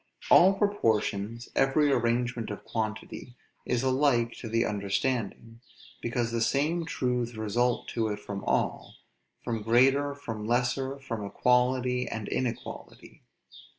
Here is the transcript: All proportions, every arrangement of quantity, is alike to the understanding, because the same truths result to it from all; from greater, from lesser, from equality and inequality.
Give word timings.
All 0.31 0.53
proportions, 0.55 1.49
every 1.55 1.91
arrangement 1.91 2.49
of 2.49 2.63
quantity, 2.65 3.35
is 3.67 3.83
alike 3.83 4.31
to 4.39 4.49
the 4.49 4.65
understanding, 4.65 5.61
because 6.01 6.31
the 6.31 6.41
same 6.41 6.85
truths 6.87 7.35
result 7.35 7.87
to 7.89 8.07
it 8.07 8.19
from 8.19 8.43
all; 8.43 8.95
from 9.43 9.61
greater, 9.61 10.15
from 10.15 10.47
lesser, 10.47 10.97
from 10.97 11.23
equality 11.23 12.07
and 12.07 12.27
inequality. 12.27 13.21